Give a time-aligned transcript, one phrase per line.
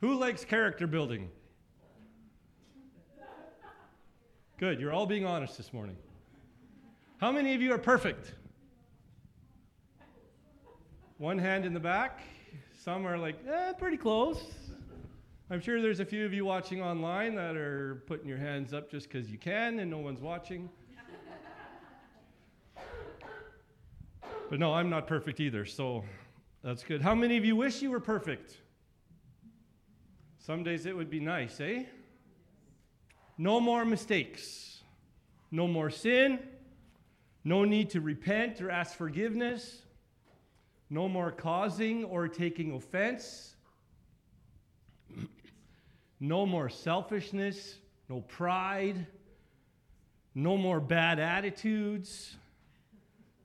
[0.00, 1.30] Who likes character building?
[4.56, 5.96] Good, you're all being honest this morning.
[7.18, 8.32] How many of you are perfect?
[11.18, 12.20] One hand in the back.
[12.80, 14.52] Some are like, eh, pretty close.
[15.50, 18.90] I'm sure there's a few of you watching online that are putting your hands up
[18.90, 20.68] just because you can and no one's watching.
[24.50, 26.04] but no, I'm not perfect either, so
[26.62, 27.02] that's good.
[27.02, 28.58] How many of you wish you were perfect?
[30.46, 31.84] Some days it would be nice, eh?
[33.38, 34.82] No more mistakes,
[35.50, 36.38] no more sin,
[37.44, 39.80] no need to repent or ask forgiveness,
[40.90, 43.54] no more causing or taking offense,
[46.20, 47.76] no more selfishness,
[48.10, 49.06] no pride,
[50.34, 52.36] no more bad attitudes,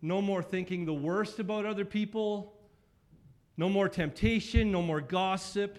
[0.01, 2.51] no more thinking the worst about other people,
[3.55, 5.77] no more temptation, no more gossip.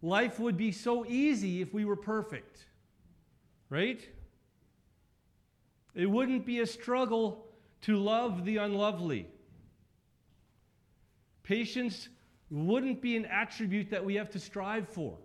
[0.00, 2.66] Life would be so easy if we were perfect,
[3.68, 4.00] right?
[5.94, 7.46] It wouldn't be a struggle
[7.82, 9.26] to love the unlovely.
[11.42, 12.08] Patience
[12.50, 15.18] wouldn't be an attribute that we have to strive for.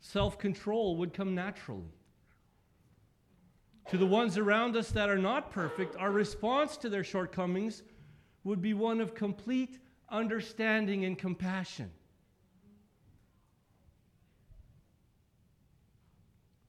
[0.00, 1.92] Self control would come naturally.
[3.90, 7.82] To the ones around us that are not perfect, our response to their shortcomings
[8.44, 9.78] would be one of complete
[10.10, 11.90] understanding and compassion.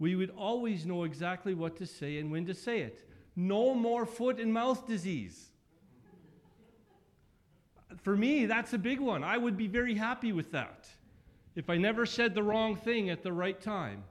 [0.02, 3.08] We would always know exactly what to say and when to say it.
[3.36, 5.52] No more foot and mouth disease.
[8.02, 9.24] For me, that's a big one.
[9.24, 10.90] I would be very happy with that
[11.56, 14.04] if I never said the wrong thing at the right time.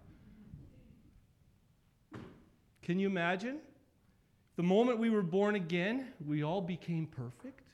[2.82, 3.58] Can you imagine?
[4.54, 7.66] The moment we were born again, we all became perfect?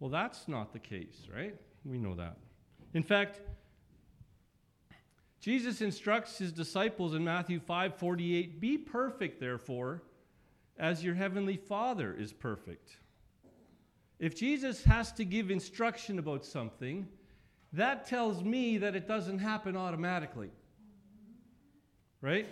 [0.00, 1.54] Well, that's not the case, right?
[1.84, 2.38] We know that.
[2.94, 3.42] In fact,
[5.44, 10.02] Jesus instructs his disciples in Matthew 5:48, "Be perfect therefore,
[10.78, 12.96] as your heavenly Father is perfect."
[14.18, 17.06] If Jesus has to give instruction about something,
[17.74, 20.50] that tells me that it doesn't happen automatically.
[22.22, 22.46] Right?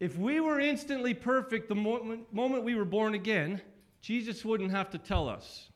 [0.00, 3.62] If we were instantly perfect the moment, moment we were born again,
[4.00, 5.67] Jesus wouldn't have to tell us.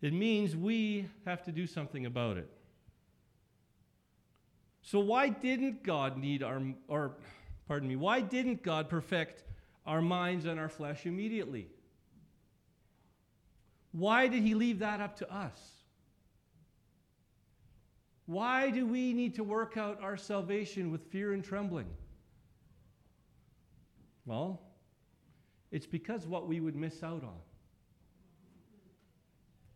[0.00, 2.48] It means we have to do something about it.
[4.82, 7.16] So, why didn't God need our, or,
[7.66, 9.42] pardon me, why didn't God perfect
[9.84, 11.68] our minds and our flesh immediately?
[13.92, 15.58] Why did He leave that up to us?
[18.26, 21.88] Why do we need to work out our salvation with fear and trembling?
[24.26, 24.60] Well,
[25.70, 27.40] it's because what we would miss out on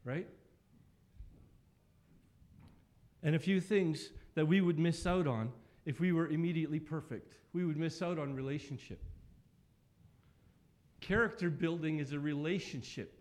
[0.05, 0.27] right?
[3.23, 5.53] And a few things that we would miss out on
[5.85, 7.39] if we were immediately perfect.
[7.53, 9.01] We would miss out on relationship.
[11.01, 13.21] Character building is a relationship.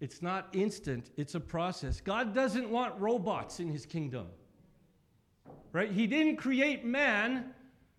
[0.00, 2.00] It's not instant, it's a process.
[2.00, 4.26] God doesn't want robots in his kingdom.
[5.72, 5.90] Right?
[5.90, 7.54] He didn't create man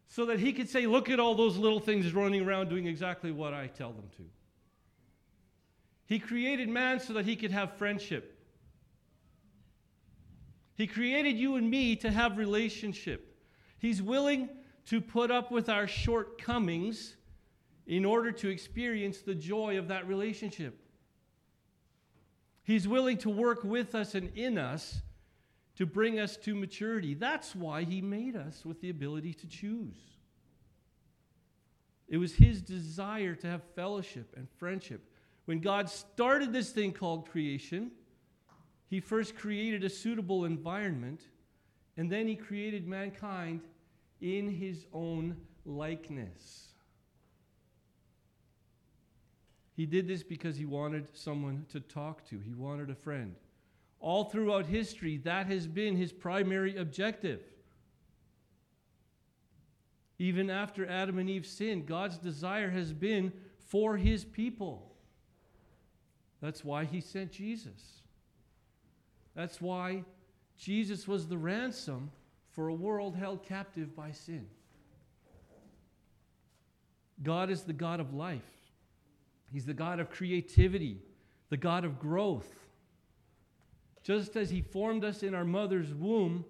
[0.07, 3.31] so that he could say, Look at all those little things running around doing exactly
[3.31, 4.23] what I tell them to.
[6.05, 8.39] He created man so that he could have friendship.
[10.75, 13.35] He created you and me to have relationship.
[13.79, 14.49] He's willing
[14.87, 17.15] to put up with our shortcomings
[17.87, 20.79] in order to experience the joy of that relationship.
[22.63, 25.01] He's willing to work with us and in us
[25.75, 27.13] to bring us to maturity.
[27.13, 29.97] That's why He made us with the ability to choose.
[32.07, 35.09] It was His desire to have fellowship and friendship
[35.45, 37.91] when God started this thing called creation,
[38.87, 41.21] He first created a suitable environment,
[41.97, 43.61] and then He created mankind
[44.21, 46.69] in His own likeness.
[49.75, 53.35] He did this because He wanted someone to talk to, He wanted a friend.
[53.99, 57.41] All throughout history, that has been His primary objective.
[60.17, 63.31] Even after Adam and Eve sinned, God's desire has been
[63.67, 64.94] for His people.
[66.45, 68.03] That's why he sent Jesus.
[69.33, 70.03] That's why
[70.59, 72.11] Jesus was the ransom
[72.51, 74.45] for a world held captive by sin.
[77.23, 78.43] God is the God of life,
[79.51, 81.01] He's the God of creativity,
[81.49, 82.53] the God of growth.
[84.03, 86.45] Just as He formed us in our mother's womb,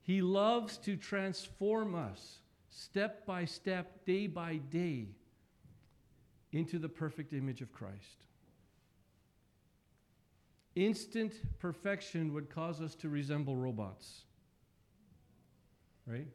[0.00, 2.38] He loves to transform us
[2.68, 5.08] step by step, day by day,
[6.52, 8.26] into the perfect image of Christ.
[10.76, 14.22] Instant perfection would cause us to resemble robots.
[16.06, 16.28] Right?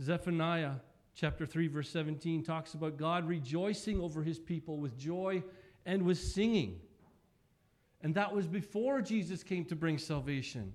[0.00, 0.76] Zephaniah
[1.14, 5.42] chapter 3 verse 17 talks about God rejoicing over his people with joy
[5.86, 6.80] and with singing.
[8.00, 10.74] And that was before Jesus came to bring salvation.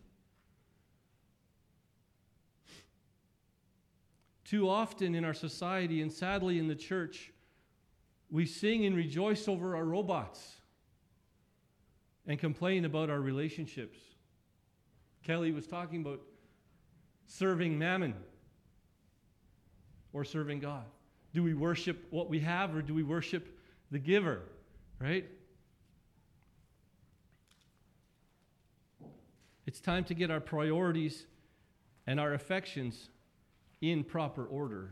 [4.46, 7.32] Too often in our society, and sadly in the church,
[8.32, 10.59] we sing and rejoice over our robots
[12.30, 13.98] and complain about our relationships.
[15.24, 16.22] Kelly was talking about
[17.26, 18.14] serving mammon
[20.14, 20.86] or serving God.
[21.34, 23.58] Do we worship what we have or do we worship
[23.90, 24.44] the giver?
[25.00, 25.26] Right?
[29.66, 31.26] It's time to get our priorities
[32.06, 33.10] and our affections
[33.82, 34.92] in proper order.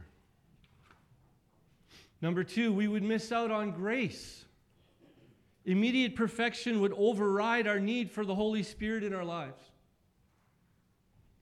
[2.20, 4.44] Number two, we would miss out on grace.
[5.68, 9.62] Immediate perfection would override our need for the Holy Spirit in our lives.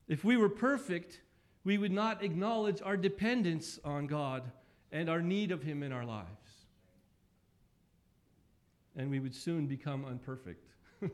[0.07, 1.21] If we were perfect,
[1.63, 4.51] we would not acknowledge our dependence on God
[4.91, 6.65] and our need of Him in our lives.
[8.95, 10.65] And we would soon become unperfect.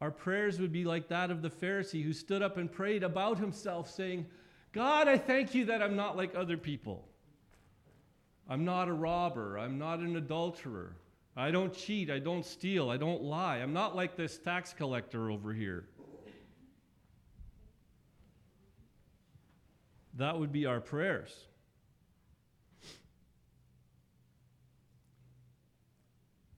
[0.00, 3.38] Our prayers would be like that of the Pharisee who stood up and prayed about
[3.38, 4.26] himself, saying,
[4.72, 7.08] God, I thank you that I'm not like other people.
[8.48, 9.58] I'm not a robber.
[9.58, 10.96] I'm not an adulterer.
[11.36, 12.10] I don't cheat.
[12.10, 12.90] I don't steal.
[12.90, 13.58] I don't lie.
[13.58, 15.84] I'm not like this tax collector over here.
[20.14, 21.32] That would be our prayers.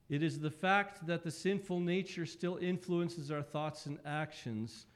[0.09, 4.87] It is the fact that the sinful nature still influences our thoughts and actions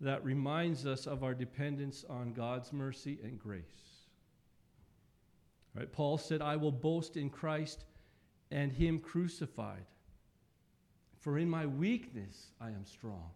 [0.00, 3.89] that reminds us of our dependence on God's mercy and grace.
[5.80, 5.90] Right?
[5.90, 7.86] Paul said, I will boast in Christ
[8.50, 9.86] and Him crucified.
[11.20, 13.30] For in my weakness I am strong.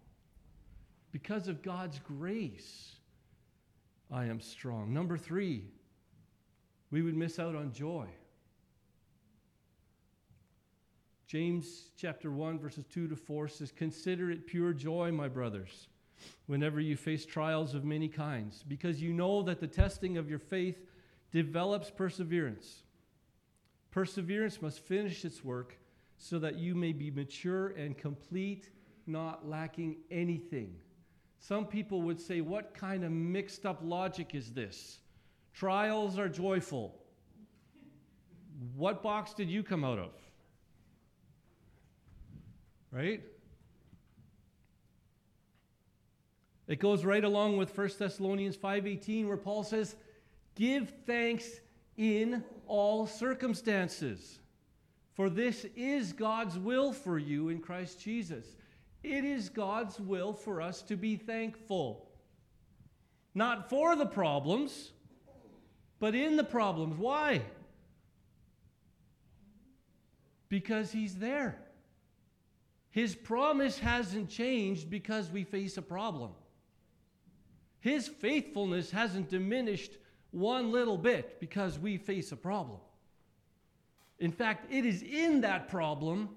[1.11, 2.97] Because of God's grace,
[4.11, 4.93] I am strong.
[4.93, 5.65] Number three,
[6.91, 8.09] we would miss out on joy.
[11.27, 15.89] James chapter 1, verses 2 to 4 says, Consider it pure joy, my brothers,
[16.45, 20.39] whenever you face trials of many kinds, because you know that the testing of your
[20.39, 20.83] faith
[21.35, 22.85] develops perseverance.
[23.91, 25.77] Perseverance must finish its work
[26.17, 28.71] so that you may be mature and complete,
[29.09, 30.77] not lacking anything.
[31.41, 35.01] Some people would say, What kind of mixed up logic is this?
[35.53, 36.95] Trials are joyful.
[38.77, 40.13] What box did you come out of?
[42.93, 43.21] right?
[46.69, 49.97] It goes right along with 1 Thessalonians 5:18 where Paul says,
[50.55, 51.61] "Give thanks
[51.97, 54.41] in all circumstances,
[55.13, 58.57] for this is God's will for you in Christ Jesus."
[59.03, 62.11] It is God's will for us to be thankful.
[63.35, 64.93] Not for the problems,
[65.99, 66.97] but in the problems.
[66.97, 67.43] Why?
[70.49, 71.61] Because he's there.
[72.91, 76.33] His promise hasn't changed because we face a problem.
[77.81, 79.99] His faithfulness hasn't diminished
[80.35, 82.81] one little bit because we face a problem.
[84.19, 86.29] In fact, it is in that problem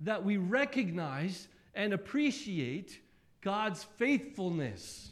[0.00, 3.00] that we recognize and appreciate
[3.40, 5.10] God's faithfulness.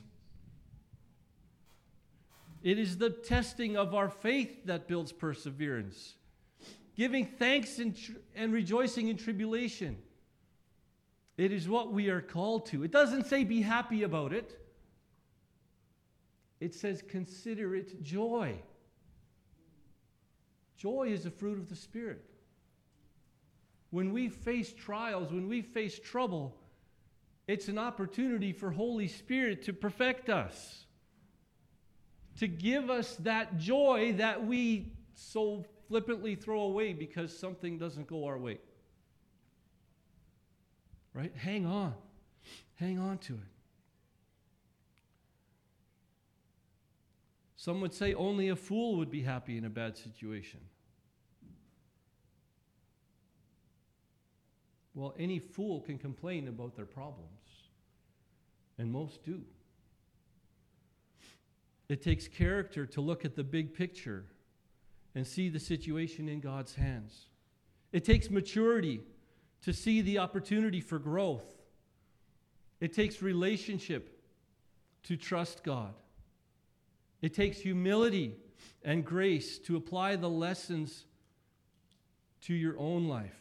[2.62, 6.14] It is the testing of our faith that builds perseverance,
[6.96, 7.96] giving thanks and,
[8.34, 9.96] and rejoicing in tribulation
[11.40, 12.84] it is what we are called to.
[12.84, 14.60] It doesn't say be happy about it,
[16.60, 18.54] it says consider it joy.
[20.76, 22.24] Joy is a fruit of the Spirit.
[23.90, 26.56] When we face trials, when we face trouble,
[27.48, 30.86] it's an opportunity for Holy Spirit to perfect us,
[32.38, 38.24] to give us that joy that we so flippantly throw away because something doesn't go
[38.26, 38.58] our way.
[41.12, 41.34] Right?
[41.36, 41.94] Hang on.
[42.76, 43.49] Hang on to it.
[47.60, 50.60] Some would say only a fool would be happy in a bad situation.
[54.94, 57.28] Well, any fool can complain about their problems,
[58.78, 59.42] and most do.
[61.90, 64.24] It takes character to look at the big picture
[65.14, 67.26] and see the situation in God's hands.
[67.92, 69.02] It takes maturity
[69.64, 71.58] to see the opportunity for growth.
[72.80, 74.18] It takes relationship
[75.02, 75.92] to trust God.
[77.22, 78.36] It takes humility
[78.82, 81.04] and grace to apply the lessons
[82.42, 83.36] to your own life.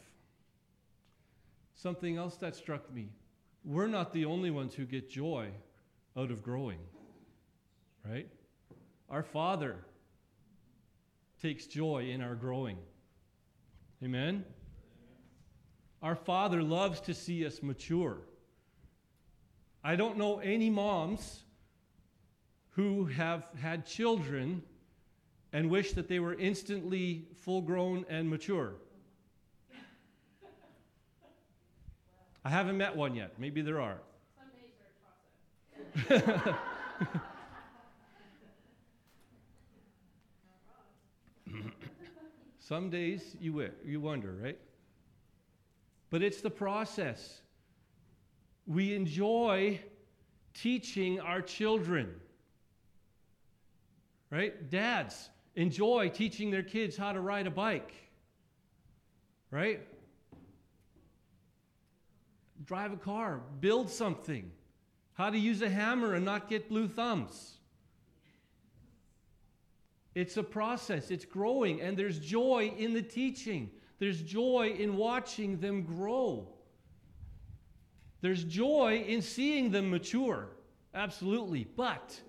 [1.74, 3.10] Something else that struck me
[3.64, 5.48] we're not the only ones who get joy
[6.16, 6.78] out of growing,
[8.08, 8.28] right?
[9.08, 9.76] Our Father
[11.42, 12.78] takes joy in our growing.
[14.02, 14.44] Amen?
[16.02, 18.18] Our Father loves to see us mature.
[19.84, 21.42] I don't know any moms
[22.70, 24.62] who have had children
[25.52, 28.74] and wish that they were instantly full grown and mature.
[32.44, 33.32] I haven't met one yet.
[33.38, 33.98] Maybe there are.
[42.58, 44.58] Some days you, w- you wonder, right?
[46.10, 47.40] But it's the process.
[48.66, 49.80] We enjoy
[50.54, 52.14] teaching our children,
[54.30, 54.70] right?
[54.70, 57.92] Dads enjoy teaching their kids how to ride a bike,
[59.50, 59.80] right?
[62.64, 64.50] drive a car, build something,
[65.14, 67.58] how to use a hammer and not get blue thumbs.
[70.14, 73.70] It's a process, it's growing, and there's joy in the teaching.
[73.98, 76.48] There's joy in watching them grow.
[78.20, 80.48] There's joy in seeing them mature,
[80.94, 81.64] absolutely.
[81.76, 82.20] But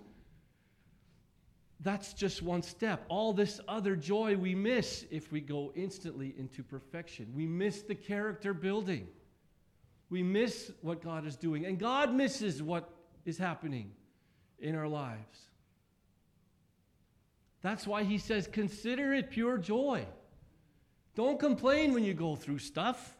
[1.83, 3.05] that's just one step.
[3.09, 7.31] All this other joy we miss if we go instantly into perfection.
[7.35, 9.07] We miss the character building
[10.11, 12.89] we miss what God is doing, and God misses what
[13.25, 13.91] is happening
[14.59, 15.39] in our lives.
[17.61, 20.05] That's why he says, consider it pure joy.
[21.15, 23.15] Don't complain when you go through stuff.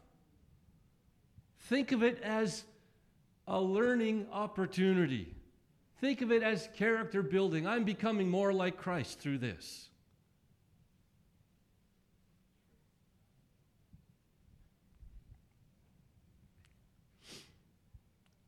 [1.70, 2.66] Think of it as
[3.48, 5.34] a learning opportunity.
[6.02, 7.66] Think of it as character building.
[7.66, 9.88] I'm becoming more like Christ through this.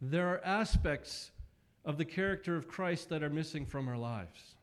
[0.09, 1.31] there are aspects
[1.85, 4.55] of the character of Christ that are missing from our lives.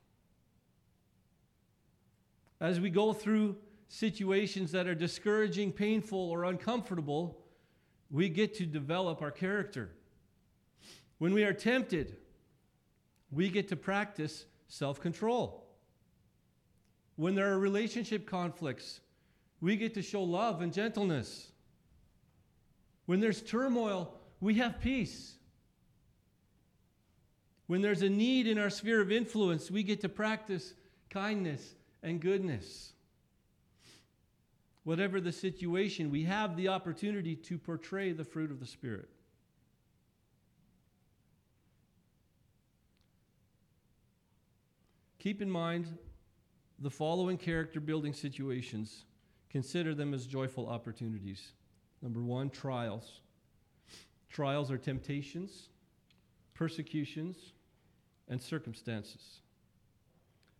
[2.60, 3.56] As we go through
[3.88, 7.38] situations that are discouraging, painful, or uncomfortable,
[8.10, 9.90] we get to develop our character.
[11.18, 12.16] When we are tempted,
[13.30, 15.64] we get to practice self control.
[17.16, 19.00] When there are relationship conflicts,
[19.60, 21.52] we get to show love and gentleness.
[23.06, 25.34] When there's turmoil, we have peace.
[27.66, 30.74] When there's a need in our sphere of influence, we get to practice
[31.10, 32.92] kindness and goodness.
[34.84, 39.08] Whatever the situation, we have the opportunity to portray the fruit of the Spirit.
[45.20, 45.86] Keep in mind
[46.78, 49.04] the following character building situations.
[49.50, 51.52] Consider them as joyful opportunities.
[52.00, 53.20] Number one, trials.
[54.30, 55.68] Trials are temptations,
[56.54, 57.36] persecutions,
[58.28, 59.42] and circumstances.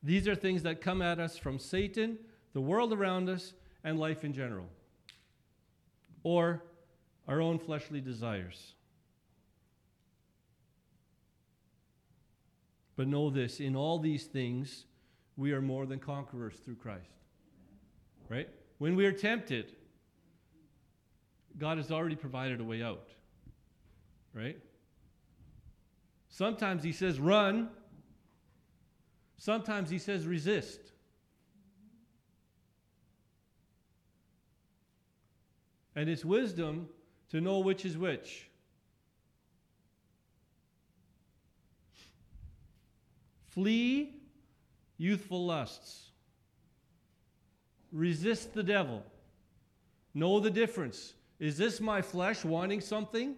[0.03, 2.19] These are things that come at us from Satan,
[2.53, 4.67] the world around us, and life in general,
[6.23, 6.63] or
[7.27, 8.75] our own fleshly desires.
[13.01, 14.85] But know this in all these things,
[15.39, 17.09] we are more than conquerors through Christ.
[18.29, 18.47] Right?
[18.77, 19.73] When we are tempted,
[21.57, 23.09] God has already provided a way out
[24.35, 24.59] right?
[26.29, 27.71] Sometimes he says run.
[29.39, 30.81] Sometimes he says resist.
[35.97, 36.91] And it's wisdom
[37.31, 38.50] to know which is which.
[43.51, 44.15] Flee
[44.99, 46.11] youthful lusts.
[47.93, 49.03] Resist the devil.
[50.15, 51.15] Know the difference.
[51.39, 53.35] Is this my flesh wanting something?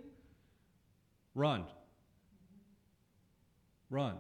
[1.35, 1.65] Run.
[3.91, 4.17] Run.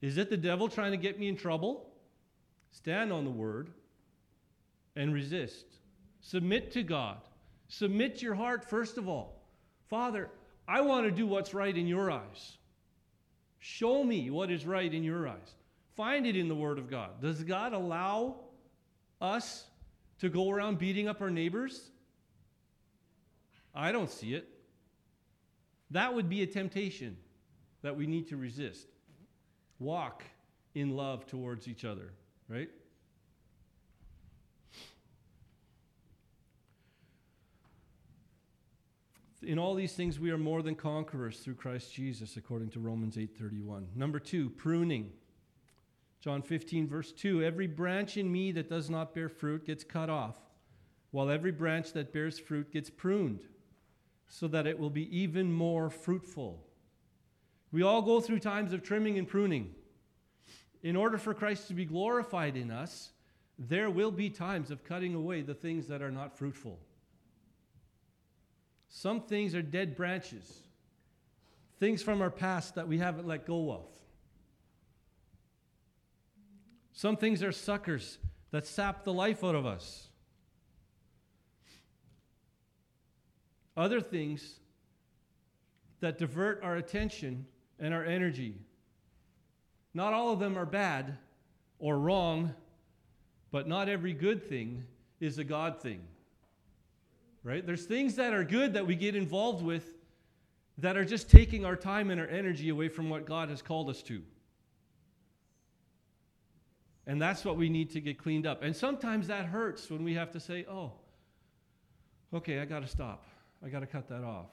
[0.00, 1.90] Is it the devil trying to get me in trouble?
[2.70, 3.70] Stand on the word
[4.96, 5.66] and resist.
[6.20, 7.18] Submit to God.
[7.68, 9.42] Submit your heart, first of all.
[9.88, 10.30] Father,
[10.68, 12.58] I want to do what's right in your eyes.
[13.60, 15.54] Show me what is right in your eyes.
[15.94, 17.20] Find it in the Word of God.
[17.20, 18.36] Does God allow
[19.20, 19.64] us
[20.20, 21.90] to go around beating up our neighbors?
[23.74, 24.48] I don't see it.
[25.90, 27.18] That would be a temptation
[27.82, 28.86] that we need to resist.
[29.78, 30.24] Walk
[30.74, 32.12] in love towards each other,
[32.48, 32.70] right?
[39.42, 43.16] In all these things we are more than conquerors through Christ Jesus according to Romans
[43.16, 43.86] 8:31.
[43.94, 45.12] Number 2, pruning.
[46.20, 50.10] John 15, verse 2 Every branch in me that does not bear fruit gets cut
[50.10, 50.36] off,
[51.10, 53.46] while every branch that bears fruit gets pruned,
[54.28, 56.62] so that it will be even more fruitful.
[57.72, 59.74] We all go through times of trimming and pruning.
[60.82, 63.12] In order for Christ to be glorified in us,
[63.58, 66.78] there will be times of cutting away the things that are not fruitful.
[68.90, 70.62] Some things are dead branches,
[71.78, 73.86] things from our past that we haven't let go of.
[76.92, 78.18] Some things are suckers
[78.50, 80.08] that sap the life out of us.
[83.76, 84.58] Other things
[86.00, 87.46] that divert our attention
[87.78, 88.56] and our energy.
[89.94, 91.16] Not all of them are bad
[91.78, 92.54] or wrong,
[93.52, 94.84] but not every good thing
[95.20, 96.00] is a God thing.
[97.42, 97.66] Right?
[97.66, 99.94] There's things that are good that we get involved with
[100.78, 103.88] that are just taking our time and our energy away from what God has called
[103.88, 104.22] us to.
[107.06, 108.62] And that's what we need to get cleaned up.
[108.62, 110.92] And sometimes that hurts when we have to say, oh,
[112.32, 113.24] okay, I got to stop.
[113.64, 114.46] I got to cut that off.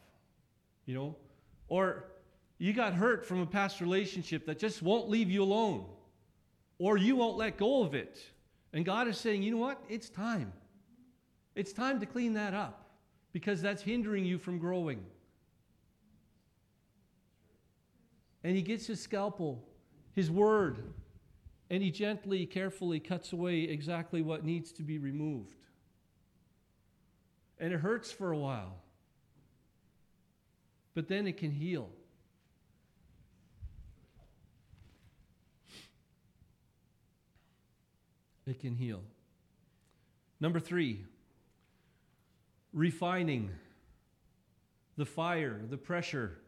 [0.86, 1.15] You know?
[1.67, 2.06] Or
[2.58, 5.86] you got hurt from a past relationship that just won't leave you alone,
[6.79, 8.20] or you won't let go of it.
[8.74, 9.82] And God is saying, you know what?
[9.89, 10.51] It's time.
[11.58, 12.86] It's time to clean that up
[13.34, 15.04] because that's hindering you from growing.
[18.44, 19.68] And he gets his scalpel,
[20.14, 20.84] his word,
[21.72, 25.56] and he gently, carefully cuts away exactly what needs to be removed.
[27.60, 28.76] And it hurts for a while,
[30.94, 31.90] but then it can heal.
[38.46, 39.02] It can heal.
[40.40, 41.04] Number three,
[42.74, 43.52] refining
[44.98, 46.40] the fire, the pressure.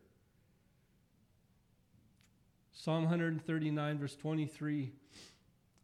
[2.71, 4.91] Psalm 139, verse 23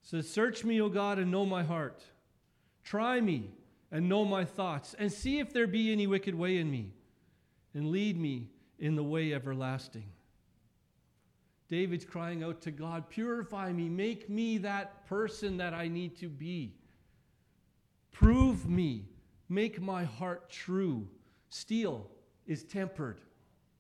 [0.02, 2.04] says, Search me, O God, and know my heart.
[2.84, 3.52] Try me
[3.92, 6.94] and know my thoughts, and see if there be any wicked way in me,
[7.74, 10.06] and lead me in the way everlasting.
[11.68, 16.30] David's crying out to God, Purify me, make me that person that I need to
[16.30, 16.76] be.
[18.12, 19.06] Prove me,
[19.50, 21.08] make my heart true.
[21.50, 22.10] Steel
[22.48, 23.22] is tempered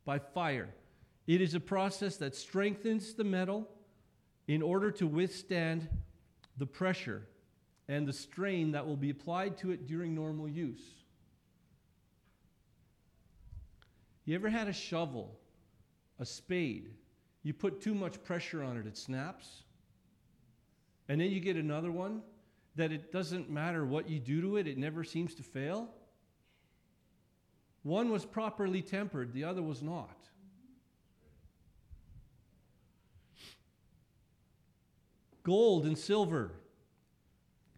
[0.05, 0.69] by fire.
[1.27, 3.67] It is a process that strengthens the metal
[4.47, 5.87] in order to withstand
[6.57, 7.27] the pressure
[7.87, 10.83] and the strain that will be applied to it during normal use.
[14.25, 15.37] You ever had a shovel,
[16.19, 16.91] a spade,
[17.43, 19.63] you put too much pressure on it, it snaps.
[21.07, 22.23] And then you get another one
[22.75, 25.89] that it doesn't matter what you do to it, it never seems to fail.
[27.83, 30.17] One was properly tempered, the other was not.
[35.43, 36.51] Gold and silver,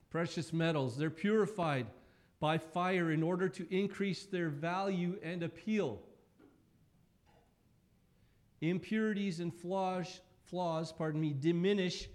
[0.10, 1.88] precious metals, they're purified
[2.40, 6.00] by fire in order to increase their value and appeal.
[8.62, 12.08] Impurities and flaws, flaws, pardon me, diminish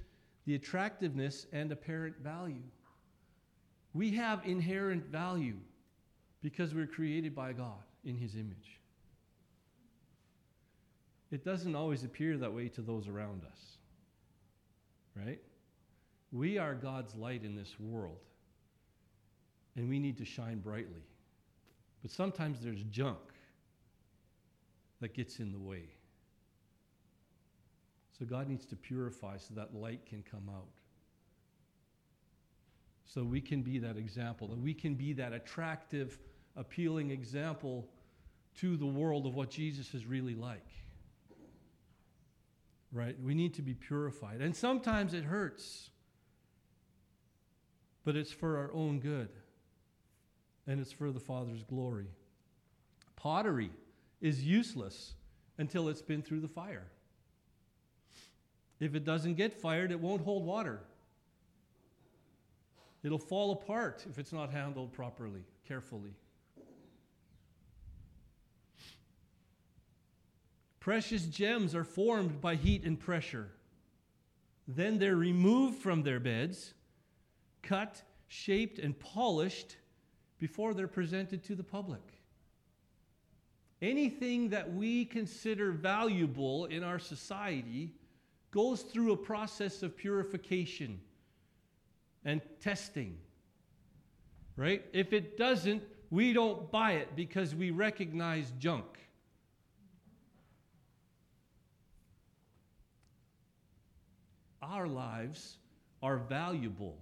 [0.47, 2.63] the attractiveness and apparent value.
[3.95, 5.57] We have inherent value
[6.43, 8.81] because we're created by God in His image.
[11.31, 13.59] It doesn't always appear that way to those around us,
[15.17, 15.41] right?
[16.31, 18.21] We are God's light in this world,
[19.77, 21.03] and we need to shine brightly.
[22.03, 23.19] But sometimes there's junk
[25.01, 25.85] that gets in the way.
[28.19, 30.69] So God needs to purify so that light can come out.
[33.13, 36.19] So we can be that example, that we can be that attractive,
[36.57, 37.87] appealing example
[38.61, 40.67] to the world of what Jesus is really like.
[42.91, 43.15] Right?
[43.23, 44.41] We need to be purified.
[44.41, 45.91] And sometimes it hurts,
[48.05, 49.29] but it's for our own good,
[50.67, 52.09] and it's for the Father's glory.
[53.17, 53.73] Pottery
[54.23, 55.15] is useless
[55.59, 56.87] until it's been through the fire.
[58.81, 60.81] If it doesn't get fired, it won't hold water.
[63.03, 66.15] It'll fall apart if it's not handled properly, carefully.
[70.79, 73.49] Precious gems are formed by heat and pressure.
[74.67, 76.75] Then they're removed from their beds,
[77.63, 79.77] cut, shaped, and polished
[80.39, 82.03] before they're presented to the public.
[83.81, 87.93] Anything that we consider valuable in our society
[88.53, 91.01] goes through a process of purification
[92.25, 93.19] and testing.
[94.57, 94.85] Right?
[94.93, 98.87] If it doesn't, we don't buy it because we recognize junk.
[104.73, 105.59] our lives
[106.03, 106.97] are valuable,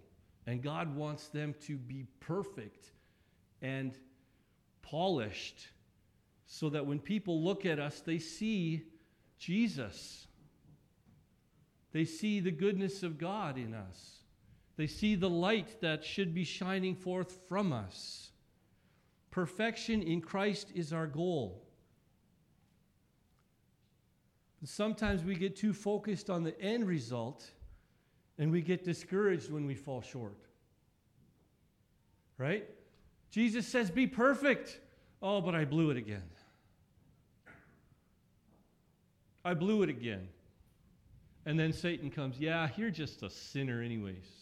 [0.46, 2.90] and God wants them to be perfect
[3.62, 3.96] and
[4.83, 5.68] polished
[6.46, 8.83] so that when people look at us, they see
[9.38, 10.26] Jesus.
[11.92, 14.19] They see the goodness of God in us.
[14.81, 18.31] They see the light that should be shining forth from us.
[19.31, 21.62] Perfection in Christ is our goal.
[24.64, 27.51] Sometimes we get too focused on the end result
[28.38, 30.47] and we get discouraged when we fall short.
[32.38, 32.66] Right?
[33.31, 34.81] Jesus says, Be perfect.
[35.21, 36.31] Oh, but I blew it again.
[39.45, 40.27] I blew it again.
[41.45, 44.39] And then Satan comes, Yeah, you're just a sinner, anyways.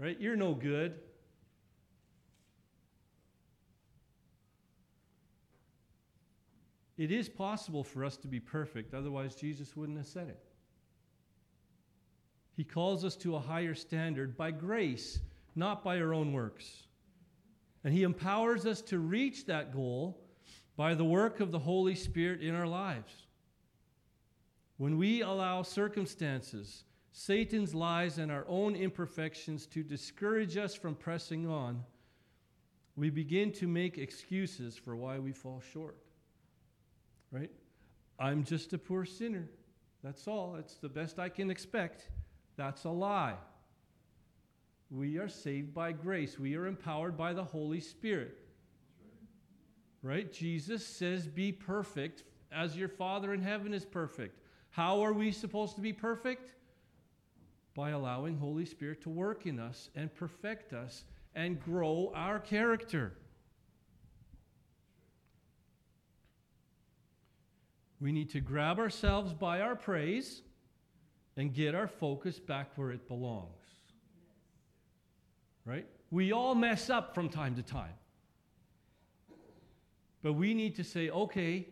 [0.00, 0.18] Right?
[0.18, 0.94] You're no good.
[6.96, 10.42] It is possible for us to be perfect, otherwise, Jesus wouldn't have said it.
[12.56, 15.20] He calls us to a higher standard by grace,
[15.54, 16.84] not by our own works.
[17.84, 20.18] And He empowers us to reach that goal
[20.76, 23.26] by the work of the Holy Spirit in our lives.
[24.78, 31.46] When we allow circumstances, Satan's lies, and our own imperfections to discourage us from pressing
[31.46, 31.82] on,
[32.96, 35.96] we begin to make excuses for why we fall short
[37.30, 37.50] right?
[38.18, 39.48] I'm just a poor sinner.
[40.02, 40.56] That's all.
[40.56, 42.08] It's the best I can expect.
[42.56, 43.36] That's a lie.
[44.90, 46.38] We are saved by grace.
[46.38, 48.36] We are empowered by the Holy Spirit.
[50.02, 50.32] Right?
[50.32, 54.40] Jesus says, Be perfect as your Father in heaven is perfect.
[54.70, 56.54] How are we supposed to be perfect?
[57.74, 61.04] By allowing Holy Spirit to work in us and perfect us
[61.34, 63.12] and grow our character.
[68.00, 70.42] We need to grab ourselves by our praise
[71.36, 73.46] and get our focus back where it belongs.
[75.64, 75.86] Right?
[76.10, 77.94] We all mess up from time to time.
[80.22, 81.68] But we need to say, okay,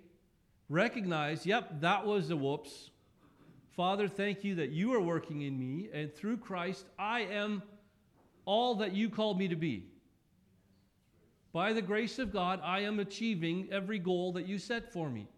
[0.68, 2.90] recognize, yep, that was a whoops.
[3.79, 7.62] Father, thank you that you are working in me, and through Christ, I am
[8.45, 9.85] all that you called me to be.
[11.53, 15.29] By the grace of God, I am achieving every goal that you set for me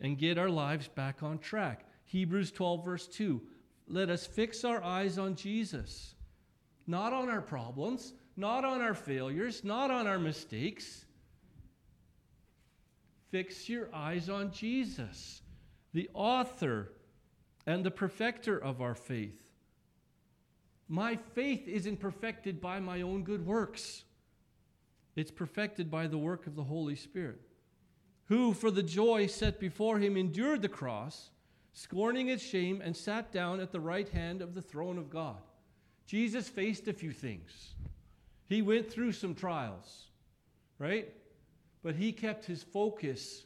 [0.00, 1.84] and get our lives back on track.
[2.06, 3.38] Hebrews 12, verse 2.
[3.86, 6.14] Let us fix our eyes on Jesus,
[6.86, 11.04] not on our problems, not on our failures, not on our mistakes.
[13.30, 15.42] Fix your eyes on Jesus,
[15.96, 16.92] the author
[17.66, 19.40] and the perfecter of our faith.
[20.88, 24.04] My faith isn't perfected by my own good works.
[25.16, 27.40] It's perfected by the work of the Holy Spirit
[28.26, 31.30] who, for the joy set before him, endured the cross,
[31.72, 35.40] scorning its shame, and sat down at the right hand of the throne of God.
[36.04, 37.74] Jesus faced a few things.
[38.50, 40.08] He went through some trials,
[40.78, 41.10] right?
[41.82, 43.45] But he kept his focus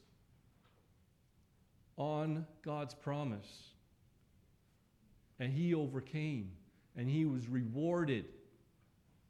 [2.00, 3.68] on God's promise.
[5.38, 6.52] And he overcame,
[6.96, 8.24] and he was rewarded.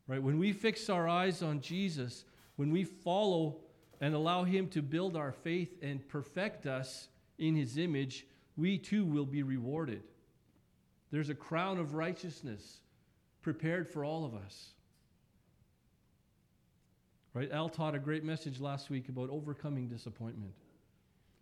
[0.07, 0.23] Right?
[0.23, 3.59] When we fix our eyes on Jesus, when we follow
[4.01, 9.05] and allow Him to build our faith and perfect us in His image, we too
[9.05, 10.03] will be rewarded.
[11.11, 12.81] There's a crown of righteousness
[13.43, 14.71] prepared for all of us.
[17.35, 17.51] Right?
[17.51, 20.53] Al taught a great message last week about overcoming disappointment.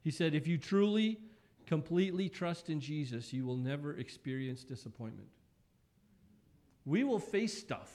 [0.02, 1.18] He said, if you truly,
[1.66, 5.28] completely trust in Jesus, you will never experience disappointment.
[6.86, 7.92] We will face stuff,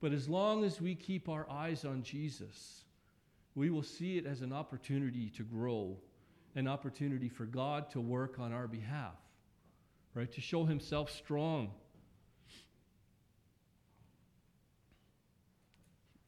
[0.00, 2.84] but as long as we keep our eyes on Jesus,
[3.56, 5.96] we will see it as an opportunity to grow,
[6.54, 9.16] an opportunity for God to work on our behalf,
[10.14, 10.30] right?
[10.32, 11.72] To show Himself strong.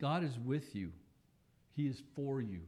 [0.01, 0.91] God is with you,
[1.77, 2.63] He is for you.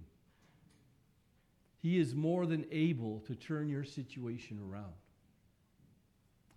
[1.84, 4.94] He is more than able to turn your situation around.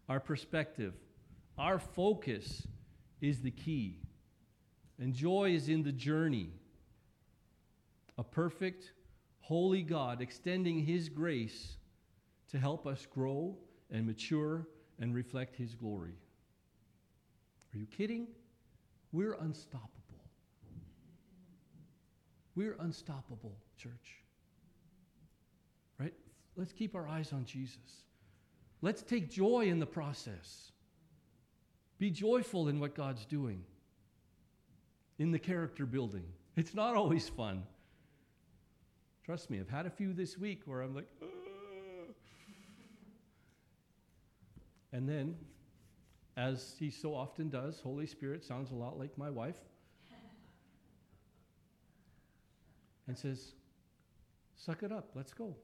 [0.07, 0.93] Our perspective,
[1.57, 2.65] our focus
[3.19, 3.99] is the key.
[4.97, 6.51] And joy is in the journey
[8.17, 8.93] a perfect,
[9.41, 11.75] holy God extending His grace
[12.51, 13.57] to help us grow
[13.91, 14.65] and mature
[14.97, 16.15] and reflect His glory.
[17.73, 18.27] Are you kidding?
[19.11, 19.91] We're unstoppable.
[22.55, 24.23] We're unstoppable, church.
[26.57, 28.03] Let's keep our eyes on Jesus.
[28.81, 30.71] Let's take joy in the process.
[31.99, 33.63] Be joyful in what God's doing,
[35.17, 36.25] in the character building.
[36.55, 37.63] It's not always fun.
[39.23, 41.07] Trust me, I've had a few this week where I'm like,
[44.93, 45.35] And then,
[46.37, 49.59] as he so often does, Holy Spirit sounds a lot like my wife
[53.07, 53.53] and says,
[54.55, 55.55] Suck it up, let's go.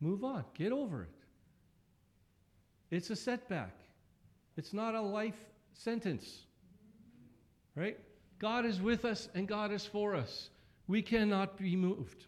[0.00, 1.08] Move on, get over it.
[2.90, 3.76] It's a setback,
[4.56, 5.38] it's not a life
[5.74, 6.44] sentence.
[7.76, 7.98] Right?
[8.38, 10.48] God is with us and God is for us.
[10.88, 12.26] We cannot be moved.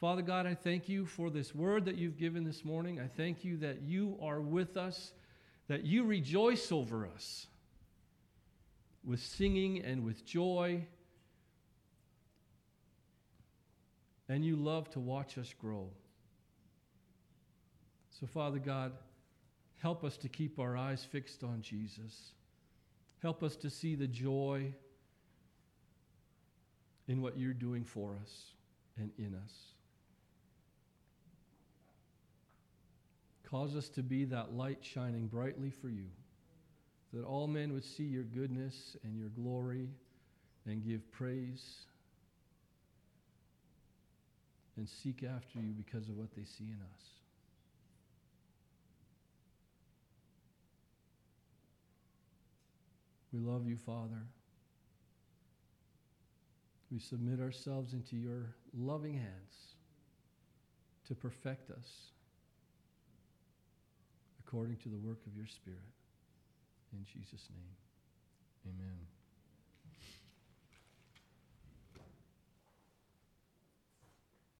[0.00, 2.98] Father God, I thank you for this word that you've given this morning.
[2.98, 5.12] I thank you that you are with us,
[5.68, 7.46] that you rejoice over us
[9.04, 10.84] with singing and with joy.
[14.28, 15.90] And you love to watch us grow.
[18.18, 18.92] So, Father God,
[19.80, 22.32] help us to keep our eyes fixed on Jesus.
[23.20, 24.72] Help us to see the joy
[27.08, 28.52] in what you're doing for us
[28.98, 29.52] and in us.
[33.48, 36.06] Cause us to be that light shining brightly for you,
[37.12, 39.88] that all men would see your goodness and your glory
[40.66, 41.80] and give praise
[44.76, 47.21] and seek after you because of what they see in us.
[53.32, 54.26] We love you, Father.
[56.90, 59.76] We submit ourselves into your loving hands
[61.08, 62.10] to perfect us
[64.46, 65.80] according to the work of your Spirit.
[66.92, 69.21] In Jesus' name, amen.